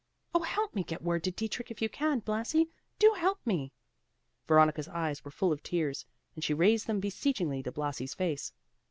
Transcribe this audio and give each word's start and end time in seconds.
Oh, 0.33 0.39
help 0.39 0.73
me 0.73 0.83
get 0.83 1.03
word 1.03 1.23
to 1.25 1.31
Dietrich 1.31 1.69
if 1.69 1.79
you 1.79 1.87
can, 1.87 2.21
Blasi! 2.21 2.71
do 2.97 3.13
help 3.15 3.37
me!" 3.45 3.71
Veronica's 4.47 4.87
eyes 4.87 5.23
were 5.23 5.29
full 5.29 5.51
of 5.53 5.61
tears, 5.61 6.07
as 6.35 6.43
she 6.43 6.55
raised 6.55 6.87
them 6.87 6.99
beseechingly 6.99 7.61
to 7.61 7.71
Blasi's 7.71 8.15
face. 8.15 8.51